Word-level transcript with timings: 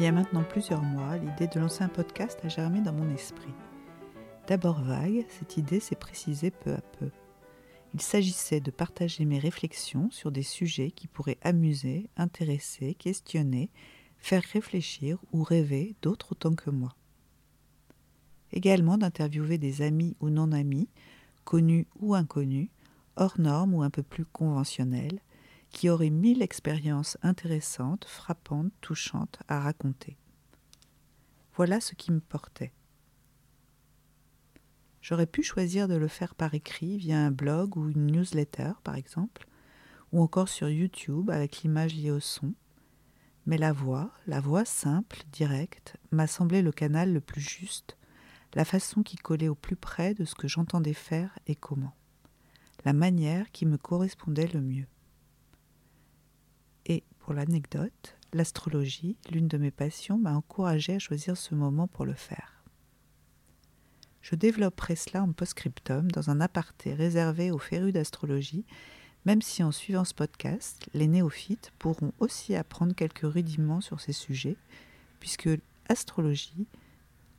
Il 0.00 0.04
y 0.04 0.06
a 0.06 0.12
maintenant 0.12 0.44
plusieurs 0.44 0.80
mois, 0.80 1.18
l'idée 1.18 1.46
de 1.46 1.60
lancer 1.60 1.84
un 1.84 1.90
podcast 1.90 2.40
a 2.42 2.48
germé 2.48 2.80
dans 2.80 2.94
mon 2.94 3.14
esprit. 3.14 3.52
D'abord 4.46 4.80
vague, 4.80 5.26
cette 5.28 5.58
idée 5.58 5.78
s'est 5.78 5.94
précisée 5.94 6.50
peu 6.50 6.72
à 6.72 6.80
peu. 6.80 7.10
Il 7.92 8.00
s'agissait 8.00 8.60
de 8.60 8.70
partager 8.70 9.26
mes 9.26 9.38
réflexions 9.38 10.10
sur 10.10 10.32
des 10.32 10.42
sujets 10.42 10.90
qui 10.90 11.06
pourraient 11.06 11.36
amuser, 11.42 12.08
intéresser, 12.16 12.94
questionner, 12.94 13.68
faire 14.16 14.42
réfléchir 14.42 15.18
ou 15.34 15.42
rêver 15.42 15.94
d'autres 16.00 16.32
autant 16.32 16.54
que 16.54 16.70
moi. 16.70 16.96
Également 18.52 18.96
d'interviewer 18.96 19.58
des 19.58 19.82
amis 19.82 20.16
ou 20.20 20.30
non 20.30 20.52
amis, 20.52 20.88
connus 21.44 21.86
ou 21.98 22.14
inconnus, 22.14 22.70
hors 23.16 23.38
normes 23.38 23.74
ou 23.74 23.82
un 23.82 23.90
peu 23.90 24.02
plus 24.02 24.24
conventionnels, 24.24 25.20
qui 25.70 25.88
auraient 25.88 26.10
mille 26.10 26.42
expériences 26.42 27.16
intéressantes, 27.22 28.04
frappantes, 28.04 28.72
touchantes 28.80 29.38
à 29.48 29.60
raconter. 29.60 30.16
Voilà 31.54 31.80
ce 31.80 31.94
qui 31.94 32.12
me 32.12 32.20
portait. 32.20 32.72
J'aurais 35.00 35.26
pu 35.26 35.42
choisir 35.42 35.88
de 35.88 35.94
le 35.94 36.08
faire 36.08 36.34
par 36.34 36.54
écrit 36.54 36.98
via 36.98 37.18
un 37.18 37.30
blog 37.30 37.76
ou 37.76 37.88
une 37.88 38.06
newsletter, 38.06 38.72
par 38.84 38.96
exemple, 38.96 39.46
ou 40.12 40.20
encore 40.20 40.48
sur 40.48 40.68
YouTube 40.68 41.30
avec 41.30 41.62
l'image 41.62 41.94
liée 41.94 42.10
au 42.10 42.20
son. 42.20 42.52
Mais 43.46 43.56
la 43.56 43.72
voix, 43.72 44.12
la 44.26 44.40
voix 44.40 44.64
simple, 44.64 45.22
directe, 45.32 45.96
m'a 46.10 46.26
semblé 46.26 46.60
le 46.60 46.72
canal 46.72 47.12
le 47.12 47.20
plus 47.20 47.40
juste, 47.40 47.96
la 48.54 48.64
façon 48.64 49.02
qui 49.02 49.16
collait 49.16 49.48
au 49.48 49.54
plus 49.54 49.76
près 49.76 50.14
de 50.14 50.24
ce 50.24 50.34
que 50.34 50.48
j'entendais 50.48 50.94
faire 50.94 51.38
et 51.46 51.54
comment, 51.54 51.94
la 52.84 52.92
manière 52.92 53.50
qui 53.52 53.64
me 53.64 53.78
correspondait 53.78 54.48
le 54.48 54.60
mieux. 54.60 54.86
Et 56.86 57.02
pour 57.18 57.34
l'anecdote, 57.34 58.16
l'astrologie, 58.32 59.16
l'une 59.30 59.48
de 59.48 59.58
mes 59.58 59.70
passions, 59.70 60.18
m'a 60.18 60.34
encouragé 60.34 60.94
à 60.94 60.98
choisir 60.98 61.36
ce 61.36 61.54
moment 61.54 61.86
pour 61.86 62.04
le 62.04 62.14
faire. 62.14 62.62
Je 64.22 64.34
développerai 64.34 64.96
cela 64.96 65.22
en 65.22 65.32
post-scriptum 65.32 66.10
dans 66.10 66.30
un 66.30 66.40
aparté 66.40 66.94
réservé 66.94 67.50
aux 67.50 67.58
férus 67.58 67.92
d'astrologie, 67.92 68.64
même 69.24 69.42
si 69.42 69.62
en 69.62 69.72
suivant 69.72 70.04
ce 70.04 70.14
podcast, 70.14 70.88
les 70.94 71.06
néophytes 71.06 71.72
pourront 71.78 72.12
aussi 72.18 72.54
apprendre 72.54 72.94
quelques 72.94 73.20
rudiments 73.24 73.80
sur 73.80 74.00
ces 74.00 74.12
sujets, 74.12 74.56
puisque 75.20 75.48
l'astrologie, 75.88 76.66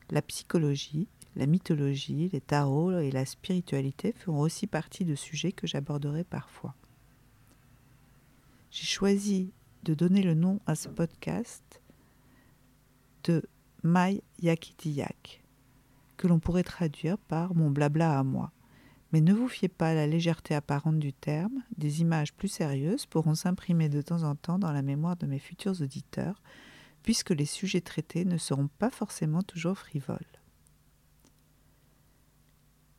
la 0.10 0.22
psychologie, 0.22 1.08
la 1.36 1.46
mythologie, 1.46 2.30
les 2.34 2.42
tarots 2.42 3.00
et 3.00 3.12
la 3.12 3.26
spiritualité 3.26 4.14
feront 4.14 4.42
aussi 4.42 4.68
partie 4.68 5.06
de 5.06 5.16
sujets 5.16 5.54
que 5.54 5.68
j'aborderai 5.68 6.24
parfois. 6.24 6.76
J'ai 8.72 8.86
choisi 8.86 9.52
de 9.84 9.94
donner 9.94 10.24
le 10.24 10.34
nom 10.34 10.62
à 10.66 10.76
ce 10.76 10.88
podcast 10.88 11.82
de 13.26 13.44
My 13.84 14.24
Yakitiyak 14.40 15.44
que 16.16 16.28
l'on 16.28 16.40
pourrait 16.40 16.64
traduire 16.64 17.18
par 17.18 17.54
mon 17.54 17.70
blabla 17.70 18.18
à 18.18 18.24
moi. 18.24 18.54
Mais 19.12 19.20
ne 19.20 19.34
vous 19.34 19.50
fiez 19.50 19.68
pas 19.68 19.90
à 19.90 19.94
la 19.94 20.08
légèreté 20.08 20.56
apparente 20.56 21.00
du 21.00 21.12
terme, 21.12 21.64
des 21.78 22.00
images 22.00 22.34
plus 22.34 22.48
sérieuses 22.48 23.06
pourront 23.06 23.36
s'imprimer 23.36 23.90
de 23.90 24.02
temps 24.02 24.24
en 24.24 24.36
temps 24.36 24.58
dans 24.58 24.72
la 24.72 24.82
mémoire 24.82 25.18
de 25.18 25.26
mes 25.26 25.40
futurs 25.40 25.82
auditeurs, 25.82 26.42
puisque 27.04 27.32
les 27.32 27.46
sujets 27.46 27.82
traités 27.82 28.24
ne 28.24 28.38
seront 28.38 28.70
pas 28.80 28.90
forcément 28.90 29.42
toujours 29.42 29.78
frivoles. 29.78 30.20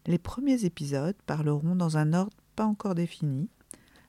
Les 0.04 0.18
premiers 0.18 0.66
épisodes 0.66 1.16
parleront 1.24 1.77
dans 1.77 1.96
un 1.96 2.12
ordre 2.12 2.36
pas 2.56 2.66
encore 2.66 2.94
défini, 2.94 3.48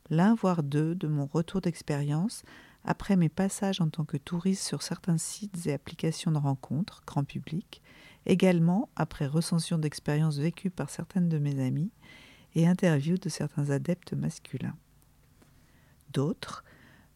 l'un 0.09 0.35
voire 0.35 0.63
deux 0.63 0.95
de 0.95 1.07
mon 1.07 1.25
retour 1.25 1.61
d'expérience 1.61 2.43
après 2.85 3.15
mes 3.15 3.29
passages 3.29 3.81
en 3.81 3.89
tant 3.89 4.05
que 4.05 4.17
touriste 4.17 4.63
sur 4.63 4.81
certains 4.81 5.17
sites 5.17 5.67
et 5.67 5.73
applications 5.73 6.31
de 6.31 6.37
rencontres 6.37 7.03
grand 7.05 7.23
public, 7.23 7.81
également 8.25 8.89
après 8.95 9.27
recension 9.27 9.77
d'expériences 9.77 10.37
vécues 10.37 10.69
par 10.69 10.89
certaines 10.89 11.29
de 11.29 11.39
mes 11.39 11.63
amies 11.65 11.91
et 12.55 12.67
interviews 12.67 13.17
de 13.17 13.29
certains 13.29 13.69
adeptes 13.69 14.13
masculins. 14.13 14.75
D'autres, 16.11 16.63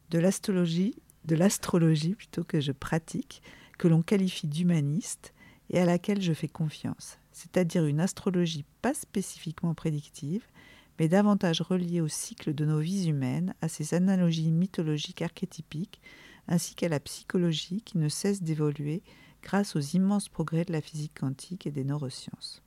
de 0.09 0.19
l'astrologie, 0.19 0.95
de 1.25 1.35
l'astrologie 1.35 2.15
plutôt 2.15 2.43
que 2.43 2.61
je 2.61 2.71
pratique, 2.71 3.41
que 3.77 3.87
l'on 3.87 4.01
qualifie 4.01 4.47
d'humaniste 4.47 5.33
et 5.69 5.79
à 5.79 5.85
laquelle 5.85 6.21
je 6.21 6.33
fais 6.33 6.47
confiance, 6.47 7.19
c'est-à-dire 7.31 7.85
une 7.85 7.99
astrologie 7.99 8.65
pas 8.81 8.93
spécifiquement 8.93 9.73
prédictive, 9.73 10.45
mais 10.99 11.07
davantage 11.07 11.61
reliée 11.61 12.01
au 12.01 12.07
cycle 12.07 12.53
de 12.53 12.65
nos 12.65 12.79
vies 12.79 13.07
humaines, 13.07 13.53
à 13.61 13.67
ces 13.67 13.93
analogies 13.93 14.51
mythologiques 14.51 15.21
archétypiques, 15.21 16.01
ainsi 16.47 16.75
qu'à 16.75 16.89
la 16.89 16.99
psychologie 16.99 17.81
qui 17.81 17.97
ne 17.97 18.09
cesse 18.09 18.41
d'évoluer 18.41 19.03
grâce 19.43 19.75
aux 19.75 19.81
immenses 19.81 20.29
progrès 20.29 20.65
de 20.65 20.71
la 20.71 20.81
physique 20.81 21.19
quantique 21.19 21.67
et 21.67 21.71
des 21.71 21.83
neurosciences. 21.83 22.63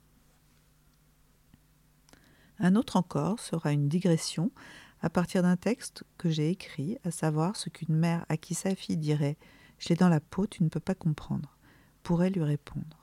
Un 2.58 2.76
autre 2.76 2.96
encore 2.96 3.40
sera 3.40 3.72
une 3.72 3.88
digression 3.88 4.50
à 5.00 5.08
partir 5.08 5.42
d'un 5.42 5.56
texte 5.56 6.04
que 6.18 6.28
j'ai 6.28 6.50
écrit, 6.50 6.98
à 7.04 7.10
savoir 7.10 7.56
ce 7.56 7.70
qu'une 7.70 7.94
mère 7.94 8.26
à 8.28 8.36
qui 8.36 8.54
sa 8.54 8.74
fille 8.74 8.98
dirait 8.98 9.38
Je 9.78 9.88
l'ai 9.88 9.94
dans 9.94 10.10
la 10.10 10.20
peau, 10.20 10.46
tu 10.46 10.62
ne 10.62 10.68
peux 10.68 10.80
pas 10.80 10.94
comprendre, 10.94 11.56
pourrait 12.02 12.28
lui 12.28 12.42
répondre. 12.42 12.99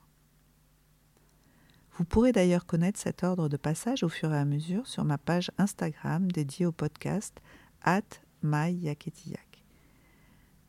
Vous 1.97 2.05
pourrez 2.05 2.31
d'ailleurs 2.31 2.67
connaître 2.67 2.99
cet 2.99 3.23
ordre 3.23 3.49
de 3.49 3.57
passage 3.57 4.03
au 4.03 4.09
fur 4.09 4.31
et 4.31 4.37
à 4.37 4.45
mesure 4.45 4.85
sur 4.85 5.03
ma 5.03 5.17
page 5.17 5.49
Instagram 5.57 6.31
dédiée 6.31 6.67
au 6.67 6.71
podcast 6.71 7.41
at 7.81 8.03
myyaketiyak. 8.43 9.63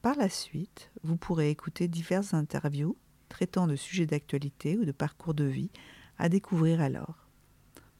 Par 0.00 0.16
la 0.16 0.30
suite, 0.30 0.90
vous 1.02 1.16
pourrez 1.16 1.50
écouter 1.50 1.86
diverses 1.86 2.32
interviews 2.32 2.96
traitant 3.28 3.66
de 3.66 3.76
sujets 3.76 4.06
d'actualité 4.06 4.78
ou 4.78 4.86
de 4.86 4.92
parcours 4.92 5.34
de 5.34 5.44
vie 5.44 5.70
à 6.16 6.30
découvrir 6.30 6.80
alors. 6.80 7.28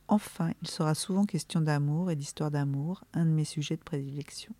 Enfin, 0.09 0.53
il 0.62 0.69
sera 0.69 0.95
souvent 0.95 1.27
question 1.27 1.60
d'amour 1.60 2.10
et 2.10 2.16
d'histoire 2.16 2.50
d'amour, 2.50 3.05
un 3.12 3.27
de 3.27 3.31
mes 3.31 3.45
sujets 3.45 3.77
de 3.77 3.83
prédilection. 3.83 4.55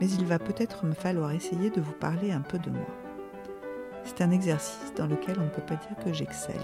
Mais 0.00 0.08
il 0.08 0.24
va 0.26 0.38
peut-être 0.38 0.84
me 0.84 0.92
falloir 0.92 1.32
essayer 1.32 1.70
de 1.70 1.80
vous 1.80 1.92
parler 1.92 2.30
un 2.30 2.40
peu 2.40 2.58
de 2.58 2.70
moi. 2.70 2.86
C'est 4.04 4.22
un 4.22 4.30
exercice 4.30 4.94
dans 4.94 5.06
lequel 5.06 5.36
on 5.38 5.44
ne 5.44 5.50
peut 5.50 5.62
pas 5.62 5.76
dire 5.76 5.96
que 6.04 6.12
j'excelle. 6.12 6.54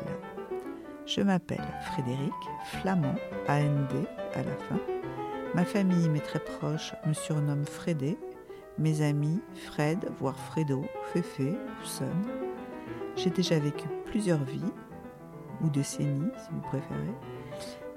Je 1.06 1.20
m'appelle 1.20 1.64
Frédéric, 1.92 2.32
flamand, 2.80 3.16
AND 3.48 4.06
à 4.34 4.42
la 4.42 4.56
fin. 4.68 4.80
Ma 5.54 5.64
famille, 5.64 6.08
mes 6.08 6.20
très 6.20 6.38
proches, 6.38 6.94
me 7.06 7.12
surnomment 7.12 7.66
Frédé. 7.66 8.16
Mes 8.78 9.02
amis, 9.02 9.40
Fred, 9.66 10.08
voire 10.18 10.38
Fredo, 10.38 10.84
Féfé 11.12 11.50
ou 11.50 11.84
Son. 11.84 12.04
J'ai 13.16 13.30
déjà 13.30 13.58
vécu 13.58 13.86
plusieurs 14.06 14.42
vies, 14.42 14.72
ou 15.62 15.68
décennies 15.68 16.30
si 16.36 16.50
vous 16.50 16.60
préférez. 16.62 17.14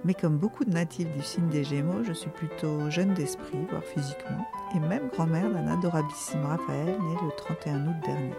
Mais 0.07 0.13
comme 0.13 0.38
beaucoup 0.38 0.63
de 0.63 0.72
natifs 0.72 1.12
du 1.12 1.22
signe 1.22 1.50
des 1.50 1.66
Gémeaux, 1.66 2.01
je 2.01 2.13
suis 2.13 2.29
plutôt 2.29 2.90
jeune 2.90 3.13
d'esprit, 3.13 3.66
voire 3.69 3.84
physiquement, 3.84 4.47
et 4.73 4.79
même 4.79 5.09
grand-mère 5.09 5.51
d'un 5.51 5.68
adorabissime 5.68 6.45
Raphaël 6.45 6.97
né 6.97 7.16
le 7.22 7.35
31 7.35 7.88
août 7.90 8.06
dernier. 8.06 8.34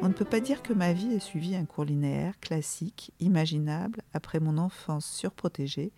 On 0.00 0.06
ne 0.06 0.12
peut 0.12 0.24
pas 0.24 0.38
dire 0.38 0.62
que 0.62 0.72
ma 0.72 0.92
vie 0.92 1.14
ait 1.14 1.18
suivi 1.18 1.56
un 1.56 1.64
cours 1.64 1.84
linéaire, 1.84 2.38
classique, 2.38 3.10
imaginable, 3.18 4.02
après 4.14 4.38
mon 4.38 4.56
enfance 4.56 5.04
surprotégée 5.04 5.90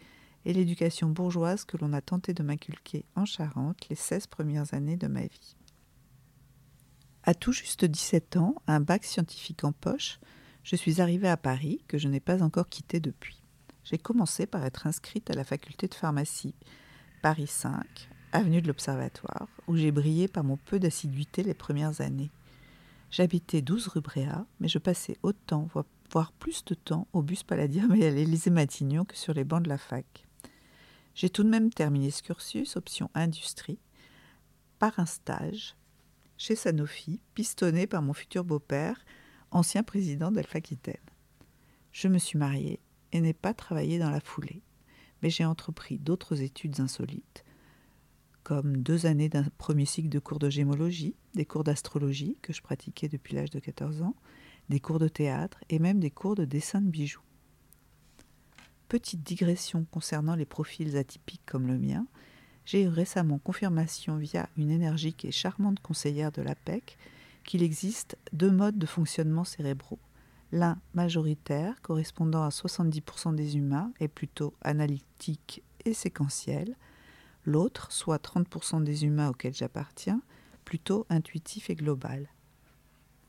et 0.46 0.54
l'éducation 0.54 1.10
bourgeoise 1.10 1.66
que 1.66 1.76
l'on 1.76 1.92
a 1.92 2.00
tenté 2.00 2.32
de 2.32 2.42
m'inculquer 2.42 3.04
en 3.16 3.26
Charente 3.26 3.86
les 3.90 3.96
16 3.96 4.28
premières 4.28 4.72
années 4.72 4.96
de 4.96 5.08
ma 5.08 5.24
vie. 5.24 5.56
À 7.24 7.34
tout 7.34 7.52
juste 7.52 7.84
17 7.84 8.38
ans, 8.38 8.54
un 8.66 8.80
bac 8.80 9.04
scientifique 9.04 9.62
en 9.62 9.72
poche, 9.72 10.20
je 10.62 10.74
suis 10.74 11.02
arrivée 11.02 11.28
à 11.28 11.36
Paris, 11.36 11.84
que 11.86 11.98
je 11.98 12.08
n'ai 12.08 12.20
pas 12.20 12.42
encore 12.42 12.70
quitté 12.70 12.98
depuis. 12.98 13.39
J'ai 13.84 13.98
commencé 13.98 14.46
par 14.46 14.64
être 14.64 14.86
inscrite 14.86 15.30
à 15.30 15.34
la 15.34 15.44
faculté 15.44 15.88
de 15.88 15.94
pharmacie, 15.94 16.54
Paris 17.22 17.46
5, 17.46 17.84
avenue 18.32 18.62
de 18.62 18.68
l'Observatoire, 18.68 19.48
où 19.66 19.76
j'ai 19.76 19.90
brillé 19.90 20.28
par 20.28 20.44
mon 20.44 20.56
peu 20.56 20.78
d'assiduité 20.78 21.42
les 21.42 21.54
premières 21.54 22.00
années. 22.00 22.30
J'habitais 23.10 23.62
12 23.62 23.88
rue 23.88 24.00
Bréa, 24.00 24.46
mais 24.60 24.68
je 24.68 24.78
passais 24.78 25.16
autant, 25.22 25.68
voire 26.10 26.32
plus 26.32 26.64
de 26.64 26.74
temps 26.74 27.08
au 27.12 27.22
bus 27.22 27.42
Palladium 27.42 27.94
et 27.94 28.06
à 28.06 28.10
l'Élysée 28.10 28.50
Matignon 28.50 29.04
que 29.04 29.16
sur 29.16 29.34
les 29.34 29.44
bancs 29.44 29.62
de 29.62 29.68
la 29.68 29.78
fac. 29.78 30.26
J'ai 31.14 31.30
tout 31.30 31.42
de 31.42 31.48
même 31.48 31.72
terminé 31.72 32.10
ce 32.10 32.22
cursus, 32.22 32.76
option 32.76 33.10
industrie, 33.14 33.80
par 34.78 34.98
un 35.00 35.06
stage 35.06 35.74
chez 36.36 36.54
Sanofi, 36.54 37.20
pistonné 37.34 37.86
par 37.86 38.00
mon 38.00 38.12
futur 38.12 38.44
beau-père, 38.44 39.04
ancien 39.50 39.82
président 39.82 40.30
d'Alpha-Aquitaine. 40.30 40.94
Je 41.92 42.08
me 42.08 42.18
suis 42.18 42.38
mariée 42.38 42.78
et 43.12 43.20
n'ai 43.20 43.32
pas 43.32 43.54
travaillé 43.54 43.98
dans 43.98 44.10
la 44.10 44.20
foulée, 44.20 44.62
mais 45.22 45.30
j'ai 45.30 45.44
entrepris 45.44 45.98
d'autres 45.98 46.42
études 46.42 46.80
insolites, 46.80 47.44
comme 48.42 48.78
deux 48.78 49.06
années 49.06 49.28
d'un 49.28 49.44
premier 49.58 49.84
cycle 49.84 50.08
de 50.08 50.18
cours 50.18 50.38
de 50.38 50.50
gémologie, 50.50 51.14
des 51.34 51.44
cours 51.44 51.64
d'astrologie 51.64 52.38
que 52.42 52.52
je 52.52 52.62
pratiquais 52.62 53.08
depuis 53.08 53.34
l'âge 53.34 53.50
de 53.50 53.60
14 53.60 54.02
ans, 54.02 54.16
des 54.68 54.80
cours 54.80 54.98
de 54.98 55.08
théâtre 55.08 55.62
et 55.68 55.78
même 55.78 56.00
des 56.00 56.10
cours 56.10 56.34
de 56.34 56.44
dessin 56.44 56.80
de 56.80 56.88
bijoux. 56.88 57.22
Petite 58.88 59.22
digression 59.22 59.86
concernant 59.90 60.34
les 60.34 60.46
profils 60.46 60.96
atypiques 60.96 61.46
comme 61.46 61.66
le 61.66 61.78
mien, 61.78 62.06
j'ai 62.64 62.82
eu 62.82 62.88
récemment 62.88 63.38
confirmation 63.38 64.16
via 64.16 64.48
une 64.56 64.70
énergique 64.70 65.24
et 65.24 65.32
charmante 65.32 65.80
conseillère 65.80 66.32
de 66.32 66.42
l'APEC 66.42 66.98
qu'il 67.44 67.62
existe 67.62 68.16
deux 68.32 68.50
modes 68.50 68.78
de 68.78 68.86
fonctionnement 68.86 69.44
cérébraux. 69.44 69.98
L'un 70.52 70.78
majoritaire, 70.94 71.80
correspondant 71.82 72.42
à 72.42 72.48
70% 72.48 73.34
des 73.34 73.56
humains, 73.56 73.92
est 74.00 74.08
plutôt 74.08 74.54
analytique 74.62 75.62
et 75.84 75.94
séquentiel. 75.94 76.76
L'autre, 77.44 77.92
soit 77.92 78.22
30% 78.22 78.82
des 78.82 79.04
humains 79.04 79.30
auxquels 79.30 79.54
j'appartiens, 79.54 80.22
plutôt 80.64 81.06
intuitif 81.08 81.70
et 81.70 81.74
global. 81.74 82.28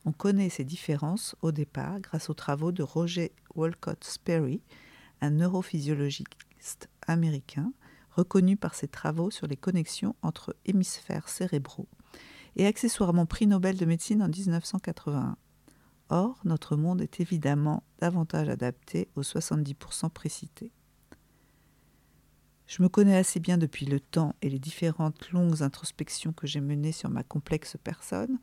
On 0.06 0.12
connaît 0.12 0.50
ces 0.50 0.63
différences 0.63 1.35
au 1.44 1.51
départ 1.51 2.00
grâce 2.00 2.29
aux 2.29 2.33
travaux 2.33 2.71
de 2.71 2.81
Roger 2.81 3.31
Wolcott 3.56 4.03
Sperry, 4.03 4.62
un 5.21 5.29
neurophysiologiste 5.29 6.89
américain 7.06 7.71
reconnu 8.12 8.57
par 8.57 8.75
ses 8.75 8.88
travaux 8.88 9.31
sur 9.31 9.47
les 9.47 9.56
connexions 9.57 10.15
entre 10.21 10.56
hémisphères 10.65 11.29
cérébraux 11.29 11.88
et 12.56 12.65
accessoirement 12.65 13.25
prix 13.25 13.47
Nobel 13.47 13.77
de 13.77 13.85
médecine 13.85 14.21
en 14.21 14.27
1981. 14.27 15.38
Or, 16.13 16.37
notre 16.43 16.75
monde 16.75 17.01
est 17.01 17.21
évidemment 17.21 17.83
davantage 17.99 18.49
adapté 18.49 19.07
aux 19.15 19.21
70% 19.21 20.09
précités. 20.09 20.73
Je 22.67 22.83
me 22.83 22.89
connais 22.89 23.15
assez 23.15 23.39
bien 23.39 23.57
depuis 23.57 23.85
le 23.85 24.01
temps 24.01 24.35
et 24.41 24.49
les 24.49 24.59
différentes 24.59 25.31
longues 25.31 25.63
introspections 25.63 26.33
que 26.33 26.47
j'ai 26.47 26.59
menées 26.59 26.91
sur 26.91 27.09
ma 27.09 27.23
complexe 27.23 27.77
personne, 27.81 28.39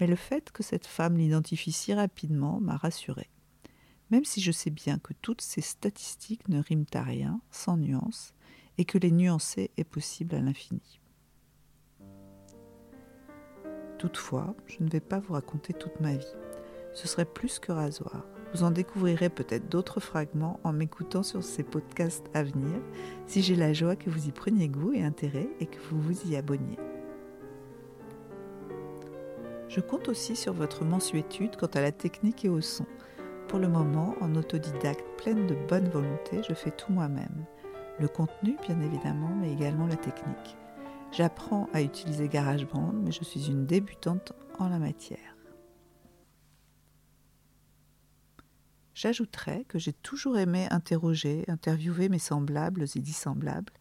mais 0.00 0.06
le 0.06 0.16
fait 0.16 0.52
que 0.52 0.62
cette 0.62 0.86
femme 0.86 1.18
l'identifie 1.18 1.70
si 1.70 1.92
rapidement 1.92 2.60
m'a 2.62 2.78
rassurée. 2.78 3.28
Même 4.10 4.24
si 4.24 4.40
je 4.40 4.50
sais 4.50 4.70
bien 4.70 4.98
que 4.98 5.12
toutes 5.20 5.42
ces 5.42 5.60
statistiques 5.60 6.48
ne 6.48 6.62
riment 6.62 6.86
à 6.94 7.02
rien, 7.02 7.42
sans 7.50 7.76
nuance, 7.76 8.32
et 8.78 8.86
que 8.86 8.96
les 8.96 9.10
nuancer 9.10 9.70
est 9.76 9.84
possible 9.84 10.34
à 10.34 10.40
l'infini. 10.40 10.98
Toutefois, 13.98 14.56
je 14.66 14.82
ne 14.82 14.88
vais 14.88 15.00
pas 15.00 15.20
vous 15.20 15.34
raconter 15.34 15.74
toute 15.74 16.00
ma 16.00 16.16
vie. 16.16 16.34
Ce 16.94 17.08
serait 17.08 17.24
plus 17.24 17.58
que 17.58 17.72
rasoir. 17.72 18.26
Vous 18.54 18.64
en 18.64 18.70
découvrirez 18.70 19.30
peut-être 19.30 19.70
d'autres 19.70 20.00
fragments 20.00 20.60
en 20.62 20.72
m'écoutant 20.72 21.22
sur 21.22 21.42
ces 21.42 21.62
podcasts 21.62 22.26
à 22.34 22.42
venir, 22.42 22.80
si 23.26 23.40
j'ai 23.40 23.56
la 23.56 23.72
joie 23.72 23.96
que 23.96 24.10
vous 24.10 24.28
y 24.28 24.32
preniez 24.32 24.68
goût 24.68 24.92
et 24.92 25.02
intérêt 25.02 25.48
et 25.60 25.66
que 25.66 25.80
vous 25.88 26.00
vous 26.00 26.30
y 26.30 26.36
abonniez. 26.36 26.78
Je 29.68 29.80
compte 29.80 30.10
aussi 30.10 30.36
sur 30.36 30.52
votre 30.52 30.84
mensuétude 30.84 31.56
quant 31.56 31.66
à 31.66 31.80
la 31.80 31.92
technique 31.92 32.44
et 32.44 32.50
au 32.50 32.60
son. 32.60 32.84
Pour 33.48 33.58
le 33.58 33.68
moment, 33.68 34.14
en 34.20 34.34
autodidacte 34.34 35.06
pleine 35.16 35.46
de 35.46 35.56
bonne 35.66 35.88
volonté, 35.88 36.42
je 36.46 36.52
fais 36.52 36.70
tout 36.70 36.92
moi-même. 36.92 37.46
Le 37.98 38.08
contenu, 38.08 38.56
bien 38.66 38.78
évidemment, 38.82 39.34
mais 39.40 39.50
également 39.50 39.86
la 39.86 39.96
technique. 39.96 40.58
J'apprends 41.10 41.68
à 41.72 41.80
utiliser 41.80 42.28
GarageBand, 42.28 42.92
mais 43.02 43.12
je 43.12 43.24
suis 43.24 43.48
une 43.48 43.64
débutante 43.64 44.34
en 44.58 44.68
la 44.68 44.78
matière. 44.78 45.31
J'ajouterais 48.94 49.64
que 49.68 49.78
j'ai 49.78 49.92
toujours 49.92 50.38
aimé 50.38 50.66
interroger, 50.70 51.44
interviewer 51.48 52.08
mes 52.08 52.18
semblables 52.18 52.84
et 52.94 53.00
dissemblables. 53.00 53.72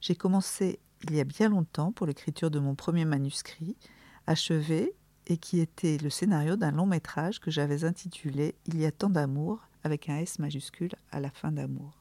J'ai 0.00 0.14
commencé 0.14 0.80
il 1.04 1.14
y 1.14 1.20
a 1.20 1.24
bien 1.24 1.48
longtemps 1.48 1.92
pour 1.92 2.06
l'écriture 2.06 2.50
de 2.50 2.58
mon 2.58 2.74
premier 2.74 3.04
manuscrit, 3.04 3.76
achevé 4.26 4.94
et 5.26 5.38
qui 5.38 5.60
était 5.60 5.98
le 5.98 6.10
scénario 6.10 6.56
d'un 6.56 6.72
long 6.72 6.86
métrage 6.86 7.40
que 7.40 7.50
j'avais 7.50 7.84
intitulé 7.84 8.54
Il 8.66 8.78
y 8.78 8.84
a 8.84 8.92
tant 8.92 9.10
d'amour 9.10 9.60
avec 9.82 10.08
un 10.08 10.18
S 10.18 10.38
majuscule 10.38 10.92
à 11.10 11.20
la 11.20 11.30
fin 11.30 11.52
d'amour 11.52 12.00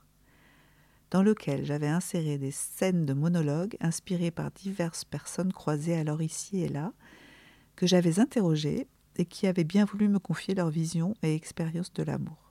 dans 1.11 1.23
lequel 1.23 1.65
j'avais 1.65 1.87
inséré 1.87 2.37
des 2.37 2.51
scènes 2.51 3.05
de 3.05 3.13
monologues 3.13 3.77
inspirées 3.81 4.31
par 4.31 4.51
diverses 4.51 5.05
personnes 5.05 5.53
croisées 5.53 5.97
alors 5.97 6.21
ici 6.21 6.61
et 6.61 6.69
là, 6.69 6.93
que 7.75 7.87
j'avais 7.87 8.19
interrogées 8.19 8.87
et 9.15 9.25
qui 9.25 9.47
avaient 9.47 9.63
bien 9.63 9.85
voulu 9.85 10.07
me 10.07 10.19
confier 10.19 10.53
leur 10.53 10.69
vision 10.69 11.15
et 11.23 11.33
expérience 11.33 11.91
de 11.93 12.03
l'amour. 12.03 12.48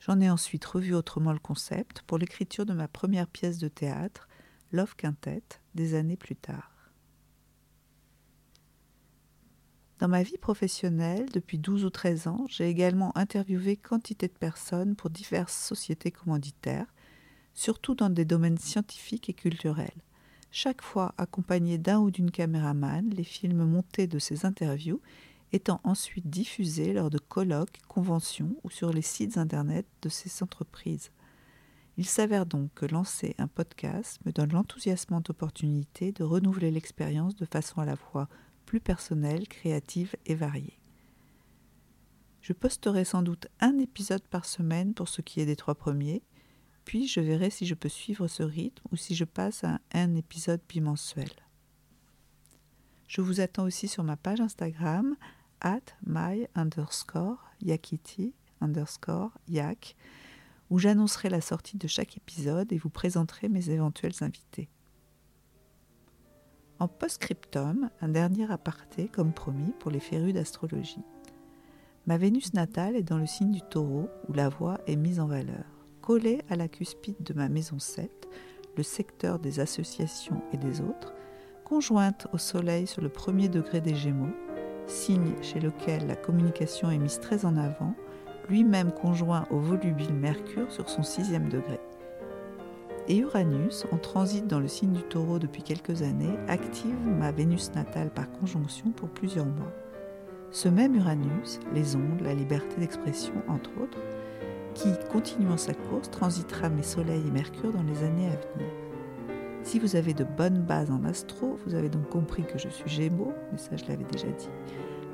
J'en 0.00 0.20
ai 0.20 0.30
ensuite 0.30 0.64
revu 0.64 0.94
autrement 0.94 1.32
le 1.32 1.38
concept 1.38 2.02
pour 2.02 2.18
l'écriture 2.18 2.66
de 2.66 2.72
ma 2.72 2.88
première 2.88 3.26
pièce 3.26 3.58
de 3.58 3.68
théâtre, 3.68 4.28
Love 4.72 4.94
Quintet, 4.96 5.42
des 5.74 5.94
années 5.94 6.16
plus 6.16 6.36
tard. 6.36 6.78
Dans 9.98 10.08
ma 10.08 10.22
vie 10.22 10.38
professionnelle, 10.38 11.28
depuis 11.32 11.58
12 11.58 11.84
ou 11.84 11.90
13 11.90 12.28
ans, 12.28 12.46
j'ai 12.48 12.68
également 12.68 13.16
interviewé 13.18 13.76
quantité 13.76 14.28
de 14.28 14.32
personnes 14.32 14.94
pour 14.94 15.10
diverses 15.10 15.56
sociétés 15.56 16.12
commanditaires, 16.12 16.86
surtout 17.52 17.96
dans 17.96 18.08
des 18.08 18.24
domaines 18.24 18.58
scientifiques 18.58 19.28
et 19.28 19.34
culturels. 19.34 20.02
Chaque 20.52 20.82
fois 20.82 21.14
accompagné 21.18 21.78
d'un 21.78 21.98
ou 21.98 22.12
d'une 22.12 22.30
caméraman, 22.30 23.10
les 23.10 23.24
films 23.24 23.64
montés 23.64 24.06
de 24.06 24.20
ces 24.20 24.46
interviews 24.46 25.00
étant 25.52 25.80
ensuite 25.84 26.28
diffusés 26.28 26.92
lors 26.92 27.10
de 27.10 27.18
colloques, 27.18 27.78
conventions 27.88 28.56
ou 28.64 28.70
sur 28.70 28.92
les 28.92 29.02
sites 29.02 29.38
internet 29.38 29.86
de 30.02 30.08
ces 30.08 30.42
entreprises. 30.42 31.10
Il 31.96 32.06
s'avère 32.06 32.46
donc 32.46 32.72
que 32.74 32.86
lancer 32.86 33.34
un 33.38 33.48
podcast 33.48 34.20
me 34.24 34.32
donne 34.32 34.52
l'enthousiasmante 34.52 35.30
opportunité 35.30 36.12
de 36.12 36.22
renouveler 36.22 36.70
l'expérience 36.70 37.34
de 37.34 37.44
façon 37.44 37.80
à 37.80 37.84
la 37.84 37.96
fois 37.96 38.28
plus 38.66 38.80
personnelle, 38.80 39.48
créative 39.48 40.14
et 40.26 40.34
variée. 40.34 40.78
Je 42.40 42.52
posterai 42.52 43.04
sans 43.04 43.22
doute 43.22 43.48
un 43.60 43.78
épisode 43.78 44.26
par 44.28 44.44
semaine 44.44 44.94
pour 44.94 45.08
ce 45.08 45.22
qui 45.22 45.40
est 45.40 45.46
des 45.46 45.56
trois 45.56 45.74
premiers, 45.74 46.22
puis 46.84 47.06
je 47.06 47.20
verrai 47.20 47.50
si 47.50 47.66
je 47.66 47.74
peux 47.74 47.88
suivre 47.88 48.28
ce 48.28 48.42
rythme 48.42 48.86
ou 48.92 48.96
si 48.96 49.14
je 49.14 49.24
passe 49.24 49.64
à 49.64 49.80
un 49.92 50.14
épisode 50.14 50.60
bimensuel. 50.68 51.30
Je 53.08 53.22
vous 53.22 53.40
attends 53.40 53.64
aussi 53.64 53.88
sur 53.88 54.04
ma 54.04 54.16
page 54.16 54.40
Instagram 54.40 55.16
at 55.60 55.94
my 56.06 56.46
underscore 56.54 57.36
yakiti 57.60 58.34
underscore 58.60 59.30
yak 59.48 59.96
où 60.70 60.78
j'annoncerai 60.78 61.28
la 61.28 61.40
sortie 61.40 61.78
de 61.78 61.86
chaque 61.86 62.16
épisode 62.16 62.72
et 62.72 62.78
vous 62.78 62.90
présenterai 62.90 63.48
mes 63.48 63.70
éventuels 63.70 64.12
invités. 64.20 64.68
En 66.78 66.86
post-scriptum, 66.86 67.90
un 68.00 68.08
dernier 68.08 68.50
aparté, 68.50 69.08
comme 69.08 69.32
promis, 69.32 69.72
pour 69.80 69.90
les 69.90 69.98
férus 69.98 70.34
d'astrologie. 70.34 71.02
Ma 72.06 72.18
Vénus 72.18 72.54
natale 72.54 72.96
est 72.96 73.02
dans 73.02 73.18
le 73.18 73.26
signe 73.26 73.50
du 73.50 73.62
taureau, 73.62 74.08
où 74.28 74.32
la 74.32 74.48
voix 74.48 74.78
est 74.86 74.96
mise 74.96 75.20
en 75.20 75.26
valeur. 75.26 75.64
Collée 76.02 76.42
à 76.48 76.56
la 76.56 76.68
cuspide 76.68 77.22
de 77.22 77.34
ma 77.34 77.48
maison 77.48 77.78
7, 77.78 78.28
le 78.76 78.82
secteur 78.82 79.38
des 79.38 79.58
associations 79.60 80.40
et 80.52 80.56
des 80.56 80.80
autres, 80.80 81.12
conjointe 81.64 82.28
au 82.32 82.38
soleil 82.38 82.86
sur 82.86 83.02
le 83.02 83.08
premier 83.08 83.48
degré 83.48 83.80
des 83.80 83.94
Gémeaux, 83.94 84.34
signe 84.88 85.34
chez 85.42 85.60
lequel 85.60 86.06
la 86.06 86.16
communication 86.16 86.90
est 86.90 86.98
mise 86.98 87.20
très 87.20 87.44
en 87.44 87.56
avant, 87.56 87.94
lui-même 88.48 88.92
conjoint 88.92 89.46
au 89.50 89.58
volubile 89.58 90.14
Mercure 90.14 90.70
sur 90.72 90.88
son 90.88 91.02
sixième 91.02 91.48
degré 91.48 91.78
et 93.08 93.18
Uranus, 93.18 93.86
en 93.90 93.96
transit 93.96 94.46
dans 94.46 94.60
le 94.60 94.68
signe 94.68 94.92
du 94.92 95.02
taureau 95.02 95.38
depuis 95.38 95.62
quelques 95.62 96.02
années, 96.02 96.38
active 96.46 96.96
ma 97.06 97.32
Vénus 97.32 97.72
natale 97.74 98.10
par 98.10 98.30
conjonction 98.30 98.90
pour 98.90 99.08
plusieurs 99.08 99.46
mois. 99.46 99.72
Ce 100.50 100.68
même 100.68 100.94
Uranus, 100.94 101.58
les 101.74 101.96
ondes, 101.96 102.20
la 102.22 102.34
liberté 102.34 102.76
d'expression, 102.78 103.32
entre 103.48 103.70
autres, 103.82 103.98
qui, 104.74 104.90
continuant 105.10 105.56
sa 105.56 105.72
course, 105.74 106.10
transitera 106.10 106.68
mes 106.68 106.82
soleils 106.82 107.26
et 107.26 107.30
Mercure 107.30 107.72
dans 107.72 107.82
les 107.82 108.04
années 108.04 108.26
à 108.26 108.56
venir. 108.58 108.70
Si 109.68 109.78
vous 109.78 109.96
avez 109.96 110.14
de 110.14 110.24
bonnes 110.24 110.62
bases 110.62 110.90
en 110.90 111.04
astro, 111.04 111.58
vous 111.66 111.74
avez 111.74 111.90
donc 111.90 112.08
compris 112.08 112.42
que 112.42 112.56
je 112.56 112.70
suis 112.70 112.88
Gémeaux, 112.88 113.34
mais 113.52 113.58
ça 113.58 113.76
je 113.76 113.84
l'avais 113.84 114.04
déjà 114.04 114.28
dit, 114.28 114.48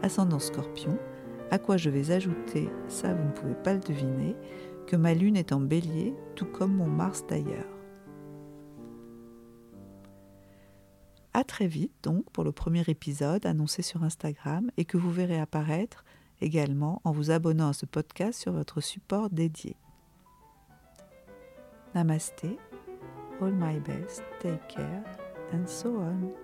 ascendant 0.00 0.38
Scorpion, 0.38 0.96
à 1.50 1.58
quoi 1.58 1.76
je 1.76 1.90
vais 1.90 2.12
ajouter, 2.12 2.70
ça 2.86 3.14
vous 3.14 3.24
ne 3.24 3.32
pouvez 3.32 3.56
pas 3.56 3.74
le 3.74 3.80
deviner, 3.80 4.36
que 4.86 4.94
ma 4.94 5.12
Lune 5.12 5.36
est 5.36 5.50
en 5.50 5.58
bélier, 5.58 6.14
tout 6.36 6.46
comme 6.46 6.72
mon 6.72 6.86
Mars 6.86 7.24
d'ailleurs. 7.26 7.66
À 11.32 11.42
très 11.42 11.66
vite 11.66 12.04
donc 12.04 12.30
pour 12.30 12.44
le 12.44 12.52
premier 12.52 12.84
épisode 12.86 13.46
annoncé 13.46 13.82
sur 13.82 14.04
Instagram 14.04 14.70
et 14.76 14.84
que 14.84 14.96
vous 14.96 15.10
verrez 15.10 15.40
apparaître 15.40 16.04
également 16.40 17.00
en 17.02 17.10
vous 17.10 17.32
abonnant 17.32 17.70
à 17.70 17.72
ce 17.72 17.86
podcast 17.86 18.40
sur 18.40 18.52
votre 18.52 18.80
support 18.80 19.30
dédié. 19.30 19.74
Namasté, 21.96 22.56
all 23.40 23.50
my 23.50 23.78
best, 23.80 24.22
take 24.40 24.68
care 24.68 25.04
and 25.52 25.68
so 25.68 25.88
on. 25.96 26.34